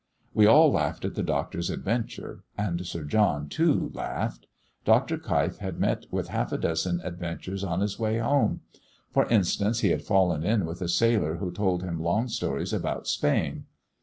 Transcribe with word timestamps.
We 0.33 0.47
all 0.47 0.71
laughed 0.71 1.05
at 1.05 1.13
the 1.13 1.21
Doctor's 1.21 1.69
adventure, 1.69 2.43
and 2.57 2.83
Sir 2.87 3.03
John, 3.03 3.47
too, 3.47 3.91
laughed. 3.93 4.47
Dr. 4.83 5.19
Keif 5.19 5.57
had 5.59 5.79
met 5.79 6.07
with 6.09 6.29
half 6.29 6.51
a 6.51 6.57
dozen 6.57 7.01
adventures 7.03 7.63
on 7.63 7.81
his 7.81 7.99
way 7.99 8.17
home. 8.17 8.61
For 9.11 9.29
instance, 9.29 9.81
he 9.81 9.89
had 9.91 10.01
fallen 10.01 10.43
in 10.43 10.65
with 10.65 10.81
a 10.81 10.89
sailor 10.89 11.35
who 11.35 11.51
told 11.51 11.83
him 11.83 12.01
long 12.01 12.29
stories 12.29 12.73
about 12.73 13.05
Spain. 13.07 13.65